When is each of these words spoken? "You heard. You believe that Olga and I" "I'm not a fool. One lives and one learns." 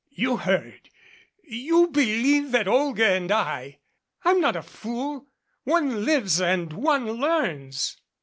"You 0.09 0.37
heard. 0.37 0.89
You 1.43 1.89
believe 1.89 2.49
that 2.53 2.67
Olga 2.67 3.05
and 3.05 3.31
I" 3.31 3.77
"I'm 4.25 4.41
not 4.41 4.55
a 4.55 4.63
fool. 4.63 5.27
One 5.63 6.05
lives 6.05 6.41
and 6.41 6.73
one 6.73 7.05
learns." 7.05 7.97